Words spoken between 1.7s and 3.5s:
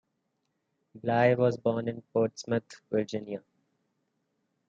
in Portsmouth, Virginia.